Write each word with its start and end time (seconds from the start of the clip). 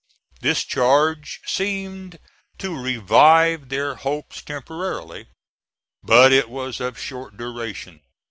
This 0.39 0.63
charge 0.63 1.41
seemed 1.45 2.17
to 2.57 2.75
revive 2.75 3.69
their 3.69 3.93
hopes 3.93 4.41
temporarily; 4.41 5.27
but 6.01 6.31
it 6.31 6.49
was 6.49 6.79
of 6.81 6.97
short 6.97 7.37
duration. 7.37 8.01